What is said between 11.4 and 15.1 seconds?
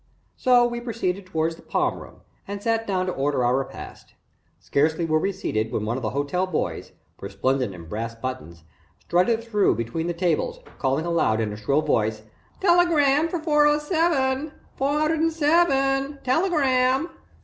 a shrill voice: "Telegram for four oh seven. Four